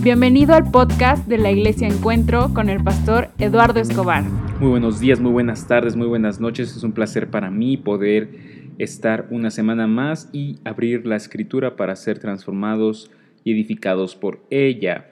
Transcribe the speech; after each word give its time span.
Bienvenido 0.00 0.54
al 0.54 0.70
podcast 0.70 1.26
de 1.26 1.38
la 1.38 1.50
Iglesia 1.50 1.88
Encuentro 1.88 2.54
con 2.54 2.68
el 2.68 2.82
pastor 2.84 3.30
Eduardo 3.36 3.80
Escobar. 3.80 4.22
Muy 4.60 4.70
buenos 4.70 5.00
días, 5.00 5.18
muy 5.18 5.32
buenas 5.32 5.66
tardes, 5.66 5.96
muy 5.96 6.06
buenas 6.06 6.38
noches. 6.38 6.76
Es 6.76 6.84
un 6.84 6.92
placer 6.92 7.30
para 7.30 7.50
mí 7.50 7.76
poder 7.76 8.30
estar 8.78 9.26
una 9.30 9.50
semana 9.50 9.88
más 9.88 10.30
y 10.32 10.60
abrir 10.64 11.04
la 11.04 11.16
escritura 11.16 11.74
para 11.74 11.96
ser 11.96 12.20
transformados 12.20 13.10
y 13.42 13.52
edificados 13.52 14.14
por 14.14 14.40
ella. 14.50 15.10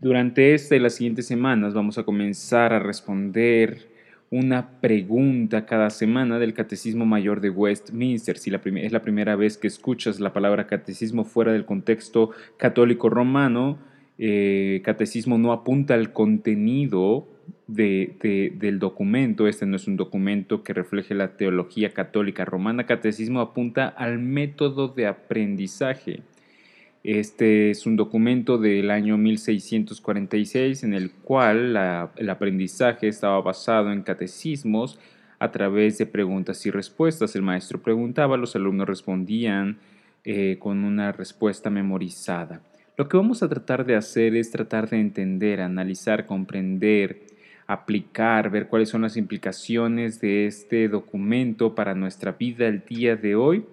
Durante 0.00 0.52
esta 0.52 0.74
y 0.74 0.80
las 0.80 0.96
siguientes 0.96 1.28
semanas 1.28 1.72
vamos 1.72 1.96
a 1.98 2.02
comenzar 2.02 2.72
a 2.72 2.80
responder 2.80 3.88
una 4.30 4.80
pregunta 4.80 5.64
cada 5.64 5.90
semana 5.90 6.40
del 6.40 6.54
Catecismo 6.54 7.06
Mayor 7.06 7.40
de 7.40 7.50
Westminster. 7.50 8.36
Si 8.36 8.50
es 8.52 8.92
la 8.92 9.02
primera 9.02 9.36
vez 9.36 9.56
que 9.56 9.68
escuchas 9.68 10.18
la 10.18 10.32
palabra 10.32 10.66
catecismo 10.66 11.24
fuera 11.24 11.52
del 11.52 11.64
contexto 11.64 12.30
católico 12.56 13.08
romano, 13.08 13.78
eh, 14.18 14.80
catecismo 14.84 15.38
no 15.38 15.52
apunta 15.52 15.94
al 15.94 16.12
contenido 16.12 17.28
del 17.66 18.78
documento, 18.78 19.48
este 19.48 19.66
no 19.66 19.76
es 19.76 19.88
un 19.88 19.96
documento 19.96 20.62
que 20.62 20.74
refleje 20.74 21.14
la 21.14 21.36
teología 21.36 21.90
católica 21.90 22.44
romana, 22.44 22.86
catecismo 22.86 23.40
apunta 23.40 23.88
al 23.88 24.18
método 24.18 24.88
de 24.88 25.06
aprendizaje. 25.06 26.22
Este 27.02 27.70
es 27.70 27.84
un 27.84 27.96
documento 27.96 28.56
del 28.56 28.90
año 28.90 29.18
1646 29.18 30.84
en 30.84 30.94
el 30.94 31.10
cual 31.10 31.76
el 32.16 32.30
aprendizaje 32.30 33.08
estaba 33.08 33.40
basado 33.42 33.92
en 33.92 34.02
catecismos 34.02 34.98
a 35.38 35.50
través 35.50 35.98
de 35.98 36.06
preguntas 36.06 36.64
y 36.64 36.70
respuestas. 36.70 37.34
El 37.34 37.42
maestro 37.42 37.82
preguntaba, 37.82 38.38
los 38.38 38.56
alumnos 38.56 38.88
respondían 38.88 39.78
eh, 40.24 40.56
con 40.58 40.84
una 40.84 41.12
respuesta 41.12 41.68
memorizada. 41.68 42.62
Lo 42.96 43.08
que 43.08 43.16
vamos 43.16 43.42
a 43.42 43.48
tratar 43.48 43.84
de 43.84 43.96
hacer 43.96 44.36
es 44.36 44.52
tratar 44.52 44.88
de 44.88 45.00
entender, 45.00 45.60
analizar, 45.60 46.26
comprender, 46.26 47.22
aplicar, 47.66 48.50
ver 48.50 48.68
cuáles 48.68 48.88
son 48.88 49.02
las 49.02 49.16
implicaciones 49.16 50.20
de 50.20 50.46
este 50.46 50.88
documento 50.88 51.74
para 51.74 51.96
nuestra 51.96 52.32
vida 52.32 52.68
el 52.68 52.84
día 52.84 53.16
de 53.16 53.34
hoy. 53.34 53.64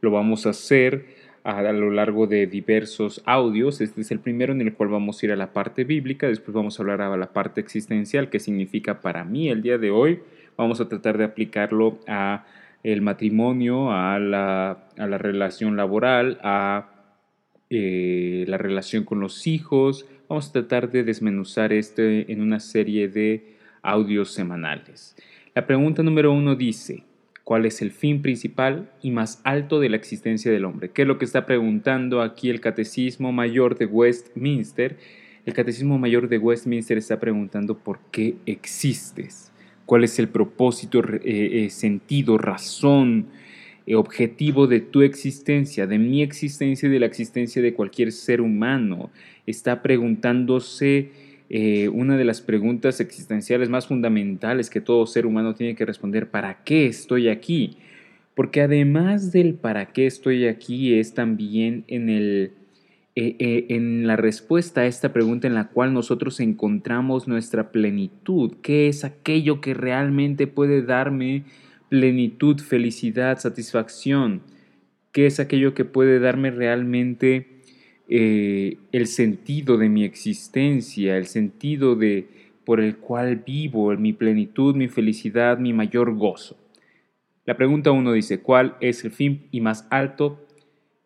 Lo 0.00 0.10
vamos 0.10 0.46
a 0.46 0.50
hacer 0.50 1.04
a, 1.44 1.60
lo 1.72 1.90
largo 1.90 2.26
de 2.26 2.46
diversos 2.46 3.22
audios. 3.26 3.82
Este 3.82 4.00
es 4.00 4.10
el 4.12 4.20
primero 4.20 4.54
en 4.54 4.62
el 4.62 4.72
cual 4.72 4.88
vamos 4.88 5.22
a 5.22 5.26
ir 5.26 5.32
a 5.32 5.36
la 5.36 5.52
parte 5.52 5.84
bíblica, 5.84 6.28
después 6.28 6.54
vamos 6.54 6.78
a 6.78 6.82
hablar 6.82 7.02
a 7.02 7.14
la 7.18 7.34
parte 7.34 7.60
existencial, 7.60 8.30
que 8.30 8.40
significa 8.40 9.02
para 9.02 9.24
mí 9.24 9.50
el 9.50 9.60
día 9.60 9.76
de 9.76 9.90
hoy. 9.90 10.20
Vamos 10.56 10.80
a 10.80 10.88
tratar 10.88 11.18
de 11.18 11.24
aplicarlo 11.24 11.98
a 12.08 12.46
el 12.82 13.02
matrimonio, 13.02 13.92
a 13.92 14.18
la, 14.18 14.88
a 14.96 15.06
la 15.06 15.18
relación 15.18 15.76
laboral, 15.76 16.38
a 16.42 16.99
eh, 17.70 18.44
la 18.48 18.58
relación 18.58 19.04
con 19.04 19.20
los 19.20 19.46
hijos. 19.46 20.06
Vamos 20.28 20.48
a 20.48 20.52
tratar 20.52 20.90
de 20.90 21.04
desmenuzar 21.04 21.72
este 21.72 22.30
en 22.32 22.40
una 22.40 22.58
serie 22.58 23.08
de 23.08 23.54
audios 23.82 24.32
semanales. 24.32 25.16
La 25.54 25.66
pregunta 25.66 26.02
número 26.02 26.32
uno 26.32 26.56
dice, 26.56 27.04
¿cuál 27.44 27.66
es 27.66 27.80
el 27.80 27.92
fin 27.92 28.22
principal 28.22 28.90
y 29.02 29.12
más 29.12 29.40
alto 29.44 29.78
de 29.78 29.88
la 29.88 29.96
existencia 29.96 30.50
del 30.50 30.64
hombre? 30.64 30.90
¿Qué 30.90 31.02
es 31.02 31.08
lo 31.08 31.18
que 31.18 31.24
está 31.24 31.46
preguntando 31.46 32.22
aquí 32.22 32.50
el 32.50 32.60
Catecismo 32.60 33.32
Mayor 33.32 33.78
de 33.78 33.86
Westminster? 33.86 34.96
El 35.46 35.54
Catecismo 35.54 35.98
Mayor 35.98 36.28
de 36.28 36.38
Westminster 36.38 36.98
está 36.98 37.18
preguntando 37.18 37.78
por 37.78 37.98
qué 38.10 38.36
existes, 38.46 39.52
cuál 39.86 40.04
es 40.04 40.18
el 40.18 40.28
propósito, 40.28 41.02
eh, 41.04 41.20
eh, 41.64 41.70
sentido, 41.70 42.36
razón, 42.36 43.26
objetivo 43.94 44.66
de 44.66 44.80
tu 44.80 45.02
existencia, 45.02 45.86
de 45.86 45.98
mi 45.98 46.22
existencia 46.22 46.88
y 46.88 46.92
de 46.92 47.00
la 47.00 47.06
existencia 47.06 47.60
de 47.62 47.74
cualquier 47.74 48.12
ser 48.12 48.40
humano. 48.40 49.10
Está 49.46 49.82
preguntándose 49.82 51.10
eh, 51.52 51.88
una 51.88 52.16
de 52.16 52.24
las 52.24 52.40
preguntas 52.40 53.00
existenciales 53.00 53.68
más 53.68 53.88
fundamentales 53.88 54.70
que 54.70 54.80
todo 54.80 55.04
ser 55.04 55.26
humano 55.26 55.56
tiene 55.56 55.74
que 55.74 55.84
responder, 55.84 56.30
¿para 56.30 56.62
qué 56.62 56.86
estoy 56.86 57.28
aquí? 57.28 57.76
Porque 58.36 58.60
además 58.60 59.32
del 59.32 59.54
para 59.54 59.86
qué 59.86 60.06
estoy 60.06 60.46
aquí 60.46 60.94
es 60.94 61.12
también 61.12 61.82
en, 61.88 62.08
el, 62.08 62.52
eh, 63.16 63.66
en 63.68 64.06
la 64.06 64.14
respuesta 64.14 64.82
a 64.82 64.86
esta 64.86 65.12
pregunta 65.12 65.48
en 65.48 65.54
la 65.54 65.66
cual 65.70 65.92
nosotros 65.92 66.38
encontramos 66.38 67.26
nuestra 67.26 67.72
plenitud, 67.72 68.52
qué 68.62 68.86
es 68.86 69.04
aquello 69.04 69.60
que 69.60 69.74
realmente 69.74 70.46
puede 70.46 70.82
darme 70.82 71.42
plenitud, 71.90 72.60
felicidad, 72.60 73.38
satisfacción, 73.38 74.42
qué 75.12 75.26
es 75.26 75.40
aquello 75.40 75.74
que 75.74 75.84
puede 75.84 76.20
darme 76.20 76.50
realmente 76.50 77.60
eh, 78.08 78.78
el 78.92 79.06
sentido 79.08 79.76
de 79.76 79.88
mi 79.88 80.04
existencia, 80.04 81.18
el 81.18 81.26
sentido 81.26 81.96
de 81.96 82.28
por 82.64 82.80
el 82.80 82.96
cual 82.98 83.42
vivo, 83.44 83.94
mi 83.96 84.12
plenitud, 84.12 84.76
mi 84.76 84.86
felicidad, 84.86 85.58
mi 85.58 85.72
mayor 85.72 86.14
gozo. 86.14 86.56
La 87.44 87.56
pregunta 87.56 87.90
uno 87.90 88.12
dice, 88.12 88.40
¿cuál 88.40 88.76
es 88.80 89.04
el 89.04 89.10
fin 89.10 89.48
y 89.50 89.60
más 89.60 89.88
alto 89.90 90.46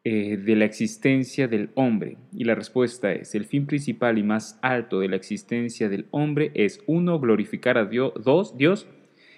eh, 0.05 0.37
de 0.37 0.57
la 0.57 0.67
existencia 0.67 1.49
del 1.49 1.71
hombre? 1.75 2.19
Y 2.33 2.45
la 2.45 2.55
respuesta 2.55 3.11
es, 3.13 3.35
el 3.35 3.47
fin 3.47 3.65
principal 3.65 4.19
y 4.19 4.23
más 4.23 4.59
alto 4.61 5.01
de 5.01 5.09
la 5.09 5.17
existencia 5.17 5.89
del 5.89 6.07
hombre 6.11 6.51
es 6.53 6.83
uno, 6.87 7.19
glorificar 7.19 7.79
a 7.79 7.87
Dios, 7.87 8.13
dos, 8.23 8.59
Dios, 8.59 8.87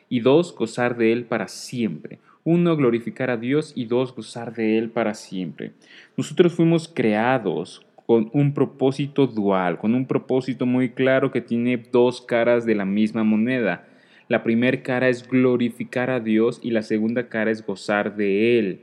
y 0.08 0.20
dos, 0.20 0.54
gozar 0.54 0.96
de 0.96 1.12
Él 1.12 1.24
para 1.24 1.48
siempre. 1.48 2.18
Uno, 2.44 2.76
glorificar 2.76 3.30
a 3.30 3.36
Dios 3.36 3.72
y 3.74 3.86
dos, 3.86 4.14
gozar 4.14 4.54
de 4.54 4.78
Él 4.78 4.90
para 4.90 5.14
siempre. 5.14 5.72
Nosotros 6.16 6.52
fuimos 6.54 6.86
creados 6.86 7.84
con 8.06 8.30
un 8.32 8.54
propósito 8.54 9.26
dual, 9.26 9.78
con 9.78 9.94
un 9.94 10.06
propósito 10.06 10.64
muy 10.64 10.90
claro 10.90 11.32
que 11.32 11.40
tiene 11.40 11.76
dos 11.76 12.20
caras 12.20 12.64
de 12.64 12.76
la 12.76 12.84
misma 12.84 13.24
moneda. 13.24 13.88
La 14.28 14.42
primera 14.42 14.80
cara 14.82 15.08
es 15.08 15.28
glorificar 15.28 16.10
a 16.10 16.20
Dios 16.20 16.60
y 16.62 16.70
la 16.70 16.82
segunda 16.82 17.28
cara 17.28 17.50
es 17.50 17.66
gozar 17.66 18.16
de 18.16 18.58
Él, 18.58 18.80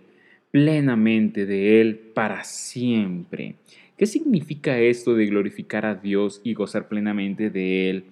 plenamente 0.51 1.45
de 1.45 1.81
Él 1.81 1.97
para 2.13 2.43
siempre. 2.43 3.55
¿Qué 3.97 4.05
significa 4.05 4.77
esto 4.79 5.15
de 5.15 5.27
glorificar 5.27 5.85
a 5.85 5.95
Dios 5.95 6.41
y 6.43 6.53
gozar 6.53 6.87
plenamente 6.87 7.49
de 7.49 7.89
Él 7.89 8.03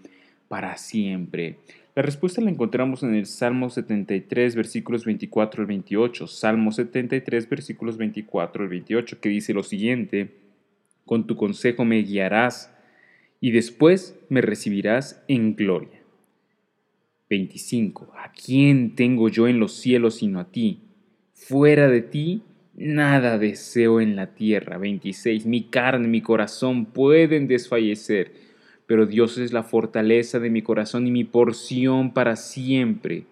para 0.47 0.77
siempre? 0.77 1.57
La 2.01 2.05
respuesta 2.07 2.41
la 2.41 2.49
encontramos 2.49 3.03
en 3.03 3.13
el 3.13 3.27
Salmo 3.27 3.69
73, 3.69 4.55
versículos 4.55 5.05
24 5.05 5.61
al 5.61 5.67
28. 5.67 6.25
Salmo 6.25 6.71
73, 6.71 7.47
versículos 7.47 7.95
24 7.97 8.63
al 8.63 8.69
28, 8.69 9.19
que 9.21 9.29
dice 9.29 9.53
lo 9.53 9.61
siguiente, 9.61 10.31
Con 11.05 11.27
tu 11.27 11.35
consejo 11.35 11.85
me 11.85 12.01
guiarás 12.01 12.75
y 13.39 13.51
después 13.51 14.19
me 14.29 14.41
recibirás 14.41 15.23
en 15.27 15.55
gloria. 15.55 16.01
25. 17.29 18.11
¿A 18.17 18.31
quién 18.31 18.95
tengo 18.95 19.29
yo 19.29 19.47
en 19.47 19.59
los 19.59 19.73
cielos 19.73 20.15
sino 20.15 20.39
a 20.39 20.51
ti? 20.51 20.79
Fuera 21.35 21.87
de 21.87 22.01
ti, 22.01 22.41
nada 22.73 23.37
deseo 23.37 24.01
en 24.01 24.15
la 24.15 24.33
tierra. 24.33 24.79
26. 24.79 25.45
Mi 25.45 25.65
carne, 25.65 26.07
mi 26.07 26.21
corazón 26.21 26.85
pueden 26.87 27.47
desfallecer 27.47 28.50
pero 28.91 29.05
Dios 29.05 29.37
es 29.37 29.53
la 29.53 29.63
fortaleza 29.63 30.37
de 30.41 30.49
mi 30.49 30.63
corazón 30.63 31.07
y 31.07 31.11
mi 31.11 31.23
porción 31.23 32.13
para 32.13 32.35
siempre, 32.35 33.23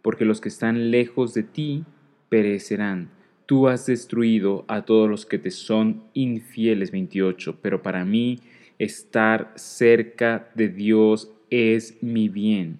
porque 0.00 0.24
los 0.24 0.40
que 0.40 0.48
están 0.48 0.90
lejos 0.90 1.34
de 1.34 1.42
ti 1.42 1.84
perecerán. 2.30 3.10
Tú 3.44 3.68
has 3.68 3.84
destruido 3.84 4.64
a 4.68 4.86
todos 4.86 5.10
los 5.10 5.26
que 5.26 5.36
te 5.36 5.50
son 5.50 6.02
infieles, 6.14 6.92
28, 6.92 7.58
pero 7.60 7.82
para 7.82 8.06
mí 8.06 8.38
estar 8.78 9.52
cerca 9.54 10.48
de 10.54 10.70
Dios 10.70 11.30
es 11.50 12.02
mi 12.02 12.30
bien. 12.30 12.78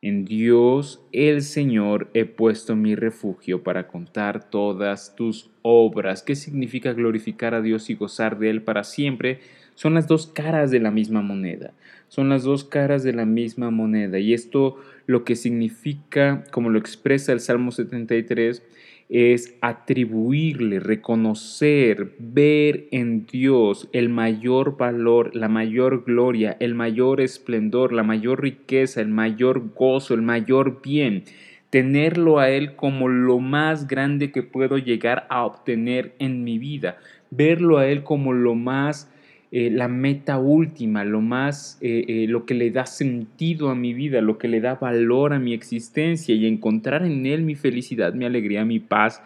En 0.00 0.24
Dios 0.26 1.04
el 1.10 1.42
Señor 1.42 2.08
he 2.14 2.24
puesto 2.24 2.76
mi 2.76 2.94
refugio 2.94 3.64
para 3.64 3.88
contar 3.88 4.48
todas 4.48 5.16
tus 5.16 5.50
obras. 5.62 6.22
¿Qué 6.22 6.36
significa 6.36 6.92
glorificar 6.92 7.52
a 7.52 7.62
Dios 7.62 7.90
y 7.90 7.96
gozar 7.96 8.38
de 8.38 8.48
Él 8.48 8.62
para 8.62 8.84
siempre? 8.84 9.40
Son 9.78 9.94
las 9.94 10.08
dos 10.08 10.26
caras 10.26 10.72
de 10.72 10.80
la 10.80 10.90
misma 10.90 11.22
moneda. 11.22 11.72
Son 12.08 12.28
las 12.28 12.42
dos 12.42 12.64
caras 12.64 13.04
de 13.04 13.12
la 13.12 13.24
misma 13.24 13.70
moneda. 13.70 14.18
Y 14.18 14.34
esto 14.34 14.78
lo 15.06 15.22
que 15.22 15.36
significa, 15.36 16.42
como 16.50 16.68
lo 16.68 16.80
expresa 16.80 17.30
el 17.30 17.38
Salmo 17.38 17.70
73, 17.70 18.60
es 19.08 19.54
atribuirle, 19.60 20.80
reconocer, 20.80 22.12
ver 22.18 22.88
en 22.90 23.24
Dios 23.26 23.88
el 23.92 24.08
mayor 24.08 24.76
valor, 24.76 25.36
la 25.36 25.48
mayor 25.48 26.02
gloria, 26.04 26.56
el 26.58 26.74
mayor 26.74 27.20
esplendor, 27.20 27.92
la 27.92 28.02
mayor 28.02 28.42
riqueza, 28.42 29.00
el 29.00 29.10
mayor 29.10 29.74
gozo, 29.76 30.12
el 30.12 30.22
mayor 30.22 30.82
bien. 30.82 31.22
Tenerlo 31.70 32.40
a 32.40 32.50
Él 32.50 32.74
como 32.74 33.06
lo 33.06 33.38
más 33.38 33.86
grande 33.86 34.32
que 34.32 34.42
puedo 34.42 34.76
llegar 34.76 35.28
a 35.30 35.44
obtener 35.44 36.16
en 36.18 36.42
mi 36.42 36.58
vida. 36.58 36.98
Verlo 37.30 37.78
a 37.78 37.86
Él 37.86 38.02
como 38.02 38.32
lo 38.32 38.56
más 38.56 39.08
eh, 39.50 39.70
la 39.70 39.88
meta 39.88 40.38
última, 40.38 41.04
lo 41.04 41.22
más, 41.22 41.78
eh, 41.80 42.04
eh, 42.06 42.26
lo 42.28 42.44
que 42.44 42.52
le 42.52 42.70
da 42.70 42.84
sentido 42.84 43.70
a 43.70 43.74
mi 43.74 43.94
vida, 43.94 44.20
lo 44.20 44.36
que 44.36 44.46
le 44.46 44.60
da 44.60 44.74
valor 44.74 45.32
a 45.32 45.38
mi 45.38 45.54
existencia 45.54 46.34
y 46.34 46.46
encontrar 46.46 47.02
en 47.06 47.24
Él 47.24 47.42
mi 47.44 47.54
felicidad, 47.54 48.12
mi 48.12 48.26
alegría, 48.26 48.66
mi 48.66 48.78
paz, 48.78 49.22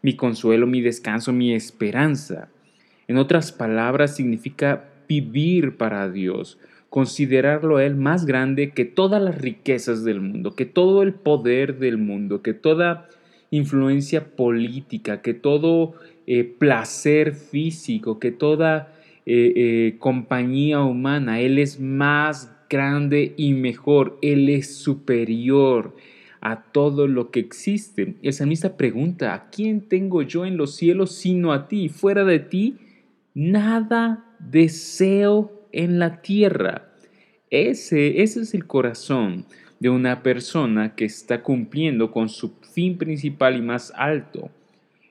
mi 0.00 0.16
consuelo, 0.16 0.66
mi 0.66 0.80
descanso, 0.80 1.34
mi 1.34 1.52
esperanza. 1.52 2.48
En 3.06 3.18
otras 3.18 3.52
palabras, 3.52 4.16
significa 4.16 4.84
vivir 5.10 5.76
para 5.76 6.10
Dios, 6.10 6.58
considerarlo 6.88 7.76
a 7.76 7.84
Él 7.84 7.96
más 7.96 8.24
grande 8.24 8.70
que 8.70 8.86
todas 8.86 9.20
las 9.20 9.36
riquezas 9.36 10.04
del 10.04 10.22
mundo, 10.22 10.54
que 10.54 10.64
todo 10.64 11.02
el 11.02 11.12
poder 11.12 11.78
del 11.78 11.98
mundo, 11.98 12.40
que 12.40 12.54
toda 12.54 13.10
influencia 13.50 14.24
política, 14.36 15.20
que 15.20 15.34
todo 15.34 15.94
placer 16.58 17.34
físico, 17.34 18.18
que 18.18 18.32
toda 18.32 18.95
eh, 19.26 19.52
eh, 19.56 19.96
compañía 19.98 20.82
humana. 20.82 21.40
Él 21.40 21.58
es 21.58 21.80
más 21.80 22.56
grande 22.70 23.34
y 23.36 23.54
mejor. 23.54 24.18
Él 24.22 24.48
es 24.48 24.76
superior 24.76 25.96
a 26.40 26.62
todo 26.62 27.08
lo 27.08 27.32
que 27.32 27.40
existe. 27.40 28.14
El 28.22 28.32
salmista 28.32 28.76
pregunta, 28.76 29.34
¿a 29.34 29.50
quién 29.50 29.80
tengo 29.80 30.22
yo 30.22 30.46
en 30.46 30.56
los 30.56 30.76
cielos 30.76 31.12
sino 31.12 31.52
a 31.52 31.66
ti? 31.66 31.88
Fuera 31.88 32.24
de 32.24 32.38
ti, 32.38 32.76
nada 33.34 34.24
deseo 34.38 35.68
en 35.72 35.98
la 35.98 36.22
tierra. 36.22 36.92
Ese, 37.50 38.22
ese 38.22 38.42
es 38.42 38.54
el 38.54 38.66
corazón 38.66 39.44
de 39.80 39.90
una 39.90 40.22
persona 40.22 40.94
que 40.94 41.04
está 41.04 41.42
cumpliendo 41.42 42.10
con 42.10 42.28
su 42.28 42.54
fin 42.72 42.96
principal 42.96 43.56
y 43.56 43.62
más 43.62 43.92
alto. 43.96 44.50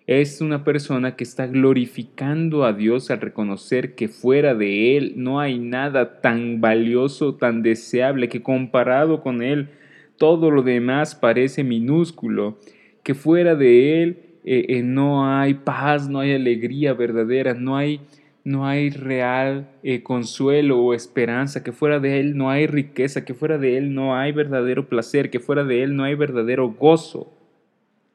Es 0.07 0.39
una 0.39 0.63
persona 0.63 1.15
que 1.15 1.23
está 1.23 1.47
glorificando 1.47 2.63
a 2.63 2.73
Dios 2.73 3.09
al 3.09 3.21
reconocer 3.21 3.95
que 3.95 4.07
fuera 4.07 4.53
de 4.53 4.97
Él 4.97 5.13
no 5.15 5.39
hay 5.39 5.57
nada 5.57 6.21
tan 6.21 6.61
valioso, 6.61 7.33
tan 7.35 7.63
deseable, 7.63 8.29
que 8.29 8.43
comparado 8.43 9.21
con 9.21 9.41
Él 9.41 9.69
todo 10.17 10.51
lo 10.51 10.61
demás 10.61 11.15
parece 11.15 11.63
minúsculo, 11.63 12.59
que 13.01 13.15
fuera 13.15 13.55
de 13.55 14.03
Él 14.03 14.19
eh, 14.43 14.65
eh, 14.69 14.83
no 14.83 15.27
hay 15.27 15.55
paz, 15.55 16.07
no 16.07 16.19
hay 16.19 16.33
alegría 16.33 16.93
verdadera, 16.93 17.55
no 17.55 17.75
hay, 17.75 17.99
no 18.43 18.67
hay 18.67 18.91
real 18.91 19.71
eh, 19.81 20.03
consuelo 20.03 20.79
o 20.81 20.93
esperanza, 20.93 21.63
que 21.63 21.71
fuera 21.71 21.99
de 21.99 22.19
Él 22.19 22.37
no 22.37 22.51
hay 22.51 22.67
riqueza, 22.67 23.25
que 23.25 23.33
fuera 23.33 23.57
de 23.57 23.79
Él 23.79 23.95
no 23.95 24.15
hay 24.15 24.31
verdadero 24.33 24.87
placer, 24.87 25.31
que 25.31 25.39
fuera 25.39 25.63
de 25.63 25.81
Él 25.81 25.95
no 25.95 26.03
hay 26.03 26.13
verdadero 26.13 26.69
gozo. 26.69 27.33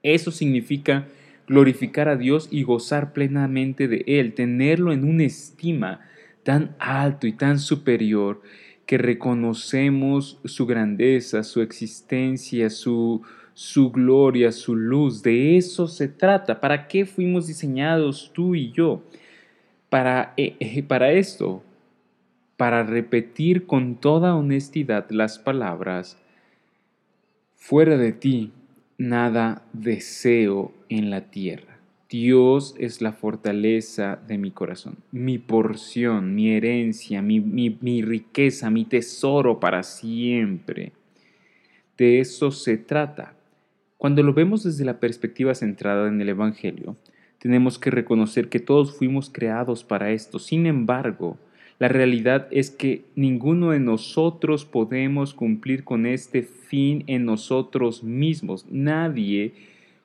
Eso 0.04 0.30
significa 0.30 1.08
glorificar 1.50 2.08
a 2.08 2.14
Dios 2.14 2.46
y 2.52 2.62
gozar 2.62 3.12
plenamente 3.12 3.88
de 3.88 4.04
Él, 4.06 4.34
tenerlo 4.34 4.92
en 4.92 5.02
una 5.02 5.24
estima 5.24 6.00
tan 6.44 6.76
alto 6.78 7.26
y 7.26 7.32
tan 7.32 7.58
superior 7.58 8.40
que 8.86 8.98
reconocemos 8.98 10.38
su 10.44 10.64
grandeza, 10.64 11.42
su 11.42 11.60
existencia, 11.60 12.70
su, 12.70 13.22
su 13.52 13.90
gloria, 13.90 14.52
su 14.52 14.76
luz. 14.76 15.24
De 15.24 15.56
eso 15.56 15.88
se 15.88 16.06
trata. 16.06 16.60
¿Para 16.60 16.86
qué 16.86 17.04
fuimos 17.04 17.48
diseñados 17.48 18.30
tú 18.32 18.54
y 18.54 18.70
yo? 18.70 19.02
Para, 19.88 20.34
eh, 20.36 20.54
eh, 20.60 20.84
para 20.84 21.10
esto, 21.10 21.64
para 22.56 22.84
repetir 22.84 23.66
con 23.66 23.96
toda 23.96 24.36
honestidad 24.36 25.10
las 25.10 25.40
palabras, 25.40 26.16
fuera 27.56 27.96
de 27.96 28.12
ti 28.12 28.52
nada 29.00 29.62
deseo 29.72 30.74
en 30.90 31.08
la 31.08 31.30
tierra. 31.30 31.78
Dios 32.10 32.74
es 32.78 33.00
la 33.00 33.12
fortaleza 33.12 34.20
de 34.28 34.36
mi 34.36 34.50
corazón, 34.50 34.98
mi 35.10 35.38
porción, 35.38 36.34
mi 36.34 36.50
herencia, 36.50 37.22
mi, 37.22 38.02
riqueza, 38.02 38.68
mi 38.68 38.84
tesoro 38.84 39.58
para 39.58 39.84
siempre. 39.84 40.92
De 41.96 42.20
eso 42.20 42.50
se 42.50 42.76
trata. 42.76 43.34
Cuando 43.96 44.22
lo 44.22 44.34
vemos 44.34 44.64
desde 44.64 44.84
la 44.84 45.00
perspectiva 45.00 45.54
centrada 45.54 46.06
en 46.08 46.20
el 46.20 46.28
Evangelio, 46.28 46.96
tenemos 47.38 47.78
que 47.78 47.90
reconocer 47.90 48.50
que 48.50 48.60
todos 48.60 48.98
fuimos 48.98 49.30
creados 49.30 49.82
para 49.82 50.10
esto. 50.10 50.38
Sin 50.38 50.66
embargo, 50.66 51.38
la 51.80 51.88
realidad 51.88 52.46
es 52.50 52.70
que 52.70 53.04
ninguno 53.16 53.70
de 53.70 53.80
nosotros 53.80 54.66
podemos 54.66 55.32
cumplir 55.32 55.82
con 55.82 56.04
este 56.04 56.42
fin 56.42 57.04
en 57.06 57.24
nosotros 57.24 58.04
mismos. 58.04 58.66
Nadie 58.70 59.54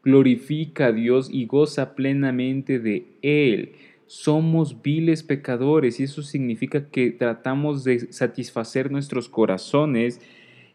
glorifica 0.02 0.86
a 0.86 0.92
Dios 0.94 1.30
y 1.30 1.46
goza 1.48 1.94
plenamente 1.94 2.80
de 2.80 3.04
Él. 3.22 3.74
Somos 4.08 4.82
viles 4.84 5.22
pecadores 5.24 6.00
y 6.00 6.04
eso 6.04 6.24
significa 6.24 6.90
que 6.90 7.12
tratamos 7.12 7.84
de 7.84 8.12
satisfacer 8.14 8.90
nuestros 8.90 9.28
corazones 9.28 10.22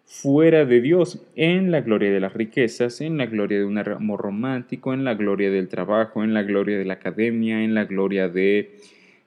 fuera 0.05 0.67
de 0.67 0.83
Dios, 0.83 1.25
en 1.35 1.71
la 1.71 1.81
gloria 1.81 2.11
de 2.11 2.21
las 2.21 2.35
riquezas, 2.35 3.01
en 3.01 3.17
la 3.17 3.25
gloria 3.25 3.59
de 3.59 3.65
un 3.65 3.79
amor 3.79 4.21
romántico, 4.21 4.93
en 4.93 5.05
la 5.05 5.15
gloria 5.15 5.51
del 5.51 5.69
trabajo, 5.69 6.23
en 6.25 6.35
la 6.35 6.43
gloria 6.43 6.77
de 6.77 6.85
la 6.85 6.95
academia, 6.95 7.65
en 7.65 7.73
la 7.73 7.87
gloria 7.87 8.29
de 8.29 8.75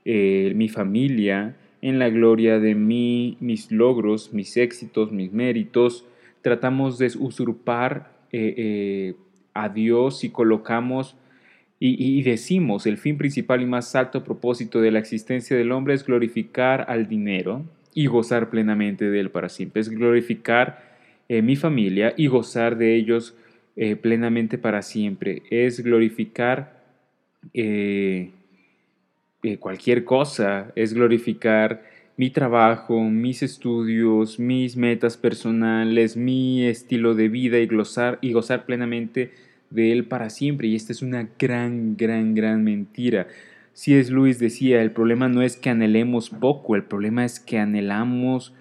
eh, 0.05 0.51
mi 0.55 0.69
familia, 0.69 1.55
en 1.83 1.99
la 1.99 2.09
gloria 2.09 2.59
de 2.59 2.75
mí, 2.75 3.35
mis 3.41 3.69
logros, 3.69 4.31
mis 4.31 4.55
éxitos, 4.55 5.11
mis 5.11 5.33
méritos. 5.33 6.05
Tratamos 6.41 6.97
de 6.97 7.11
usurpar 7.19 8.09
eh, 8.31 8.53
eh, 8.57 9.13
a 9.53 9.67
Dios 9.67 10.23
y 10.23 10.29
colocamos 10.29 11.17
y, 11.79 12.23
decimos 12.23 12.85
el 12.85 12.97
fin 12.97 13.17
principal 13.17 13.61
y 13.61 13.65
más 13.65 13.93
alto 13.95 14.23
propósito 14.23 14.79
de 14.79 14.91
la 14.91 14.99
existencia 14.99 15.57
del 15.57 15.73
hombre 15.73 15.93
es 15.93 16.05
glorificar 16.05 16.85
al 16.87 17.09
dinero 17.09 17.65
y 17.93 18.05
gozar 18.05 18.49
plenamente 18.49 19.09
de 19.09 19.19
él 19.19 19.29
para 19.29 19.49
siempre. 19.49 19.81
Es 19.81 19.89
glorificar 19.89 20.97
eh, 21.27 21.41
mi 21.41 21.57
familia 21.57 22.13
y 22.15 22.27
gozar 22.27 22.77
de 22.77 22.95
ellos 22.95 23.35
plenamente 24.01 24.57
para 24.57 24.83
siempre. 24.83 25.41
Es 25.49 25.81
glorificar 25.81 26.79
cualquier 29.59 30.05
cosa, 30.05 30.71
es 30.75 30.93
glorificar 30.93 31.83
mi 32.15 32.29
trabajo, 32.29 33.01
mis 33.01 33.43
estudios, 33.43 34.39
mis 34.39 34.77
metas 34.77 35.17
personales, 35.17 36.15
mi 36.15 36.63
estilo 36.63 37.15
de 37.15 37.27
vida 37.27 37.59
y, 37.59 37.67
y 38.21 38.33
gozar 38.33 38.65
plenamente 38.65 39.31
de 39.69 39.91
él 39.91 40.05
para 40.05 40.29
siempre. 40.29 40.67
Y 40.67 40.75
esta 40.75 40.91
es 40.91 41.01
una 41.01 41.27
gran, 41.39 41.97
gran, 41.97 42.35
gran 42.35 42.63
mentira. 42.63 43.27
Si 43.73 43.95
es 43.95 44.11
Luis 44.11 44.39
decía, 44.39 44.81
el 44.81 44.91
problema 44.91 45.27
no 45.27 45.41
es 45.41 45.57
que 45.57 45.71
anhelemos 45.71 46.29
poco, 46.29 46.75
el 46.75 46.83
problema 46.83 47.25
es 47.25 47.39
que 47.39 47.57
anhelamos, 47.57 48.53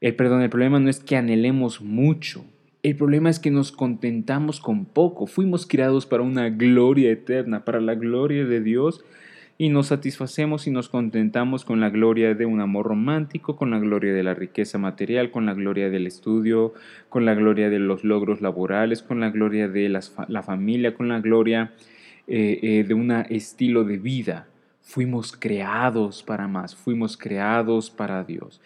el 0.00 0.14
perdón, 0.14 0.42
el 0.42 0.50
problema 0.50 0.78
no 0.78 0.88
es 0.88 1.00
que 1.00 1.16
anhelemos 1.16 1.80
mucho. 1.80 2.44
El 2.84 2.96
problema 2.96 3.30
es 3.30 3.38
que 3.38 3.50
nos 3.50 3.70
contentamos 3.70 4.60
con 4.60 4.84
poco. 4.86 5.26
Fuimos 5.26 5.66
creados 5.66 6.06
para 6.06 6.22
una 6.22 6.48
gloria 6.48 7.10
eterna, 7.10 7.64
para 7.64 7.80
la 7.80 7.94
gloria 7.94 8.44
de 8.44 8.60
Dios 8.60 9.04
y 9.62 9.68
nos 9.68 9.86
satisfacemos 9.86 10.66
y 10.66 10.72
nos 10.72 10.88
contentamos 10.88 11.64
con 11.64 11.78
la 11.78 11.88
gloria 11.88 12.34
de 12.34 12.46
un 12.46 12.60
amor 12.60 12.86
romántico, 12.86 13.54
con 13.54 13.70
la 13.70 13.78
gloria 13.78 14.12
de 14.12 14.24
la 14.24 14.34
riqueza 14.34 14.76
material, 14.76 15.30
con 15.30 15.46
la 15.46 15.54
gloria 15.54 15.88
del 15.88 16.08
estudio, 16.08 16.74
con 17.08 17.24
la 17.24 17.34
gloria 17.34 17.70
de 17.70 17.78
los 17.78 18.02
logros 18.02 18.40
laborales, 18.40 19.04
con 19.04 19.20
la 19.20 19.30
gloria 19.30 19.68
de 19.68 19.88
la 19.88 20.42
familia, 20.42 20.94
con 20.94 21.06
la 21.06 21.20
gloria 21.20 21.74
eh, 22.26 22.58
eh, 22.60 22.82
de 22.82 22.92
un 22.92 23.12
estilo 23.12 23.84
de 23.84 23.98
vida. 23.98 24.48
Fuimos 24.80 25.30
creados 25.30 26.24
para 26.24 26.48
más, 26.48 26.74
fuimos 26.74 27.16
creados 27.16 27.88
para 27.88 28.24
Dios. 28.24 28.60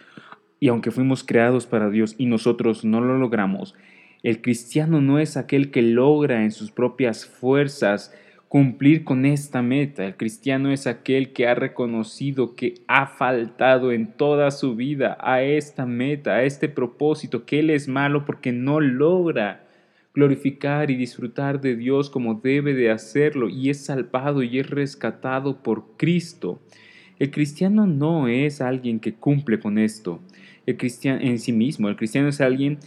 Y 0.60 0.68
aunque 0.68 0.90
fuimos 0.90 1.24
creados 1.24 1.66
para 1.66 1.90
Dios 1.90 2.14
y 2.16 2.24
nosotros 2.24 2.86
no 2.86 3.02
lo 3.02 3.18
logramos, 3.18 3.74
el 4.22 4.40
cristiano 4.40 5.02
no 5.02 5.18
es 5.18 5.36
aquel 5.36 5.70
que 5.70 5.82
logra 5.82 6.42
en 6.42 6.52
sus 6.52 6.70
propias 6.70 7.26
fuerzas 7.26 8.14
cumplir 8.48 9.04
con 9.04 9.26
esta 9.26 9.62
meta. 9.62 10.04
El 10.04 10.16
cristiano 10.16 10.70
es 10.70 10.86
aquel 10.86 11.32
que 11.32 11.46
ha 11.46 11.54
reconocido 11.54 12.54
que 12.54 12.74
ha 12.86 13.06
faltado 13.06 13.92
en 13.92 14.06
toda 14.06 14.50
su 14.50 14.76
vida 14.76 15.18
a 15.20 15.42
esta 15.42 15.86
meta, 15.86 16.34
a 16.34 16.44
este 16.44 16.68
propósito, 16.68 17.44
que 17.44 17.60
Él 17.60 17.70
es 17.70 17.88
malo 17.88 18.24
porque 18.24 18.52
no 18.52 18.80
logra 18.80 19.66
glorificar 20.14 20.90
y 20.90 20.96
disfrutar 20.96 21.60
de 21.60 21.76
Dios 21.76 22.08
como 22.08 22.34
debe 22.34 22.72
de 22.72 22.90
hacerlo 22.90 23.48
y 23.50 23.68
es 23.68 23.84
salvado 23.84 24.42
y 24.42 24.58
es 24.58 24.70
rescatado 24.70 25.62
por 25.62 25.96
Cristo. 25.96 26.60
El 27.18 27.30
cristiano 27.30 27.86
no 27.86 28.28
es 28.28 28.60
alguien 28.60 29.00
que 29.00 29.14
cumple 29.14 29.58
con 29.58 29.78
esto 29.78 30.20
el 30.66 30.76
cristiano 30.76 31.20
en 31.22 31.38
sí 31.38 31.52
mismo. 31.52 31.88
El 31.88 31.96
cristiano 31.96 32.28
es 32.28 32.40
alguien 32.40 32.78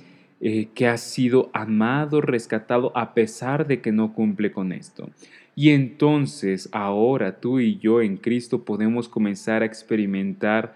eh, 0.41 0.69
que 0.74 0.88
ha 0.88 0.98
sido 0.98 1.50
amado, 1.53 2.22
rescatado 2.22 2.96
a 2.96 3.13
pesar 3.13 3.67
de 3.67 3.81
que 3.81 3.91
no 3.91 4.13
cumple 4.13 4.53
con 4.53 4.72
esto. 4.72 5.10
Y 5.53 5.72
entonces 5.72 6.69
ahora 6.72 7.41
tú 7.41 7.60
y 7.60 7.77
yo 7.79 8.01
en 8.01 8.15
Cristo 8.15 8.63
podemos 8.63 9.10
comenzar 9.10 9.62
a 9.62 9.65
experimentar 9.65 10.75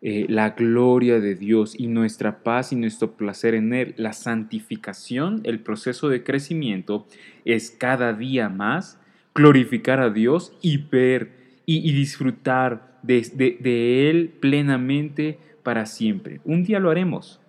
eh, 0.00 0.24
la 0.30 0.50
gloria 0.50 1.20
de 1.20 1.34
Dios 1.34 1.78
y 1.78 1.88
nuestra 1.88 2.42
paz 2.42 2.72
y 2.72 2.76
nuestro 2.76 3.12
placer 3.12 3.54
en 3.54 3.74
Él. 3.74 3.92
La 3.98 4.14
santificación, 4.14 5.42
el 5.44 5.60
proceso 5.60 6.08
de 6.08 6.24
crecimiento, 6.24 7.06
es 7.44 7.70
cada 7.70 8.14
día 8.14 8.48
más 8.48 8.98
glorificar 9.34 10.00
a 10.00 10.08
Dios 10.08 10.56
y 10.62 10.78
ver 10.78 11.32
y, 11.66 11.92
disfrutar 11.92 12.98
de 13.02 14.08
Él 14.08 14.32
plenamente 14.40 15.38
para 15.62 15.84
siempre. 15.84 16.40
Un 16.44 16.64
día 16.64 16.80
lo 16.80 16.90
haremos. 16.90 17.41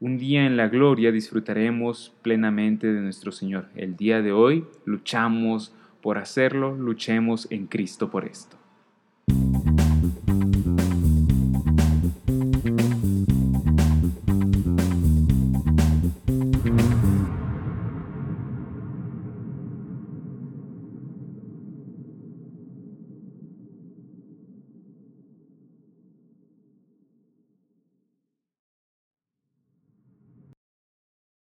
Un 0.00 0.18
día 0.18 0.46
en 0.46 0.56
la 0.56 0.66
gloria 0.66 1.12
disfrutaremos 1.12 2.12
plenamente 2.22 2.92
de 2.92 3.00
nuestro 3.00 3.30
Señor. 3.30 3.68
El 3.76 3.96
día 3.96 4.20
de 4.20 4.32
hoy 4.32 4.66
luchamos 4.84 5.72
por 6.02 6.18
hacerlo, 6.18 6.74
luchemos 6.74 7.46
en 7.50 7.68
Cristo 7.68 8.10
por 8.10 8.24
esto. 8.24 8.56